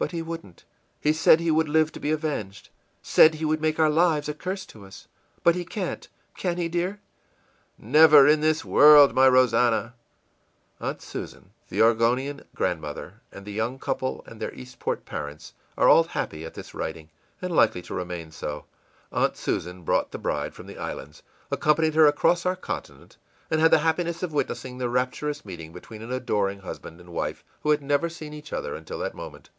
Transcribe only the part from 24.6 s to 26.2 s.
the rapturous meeting between an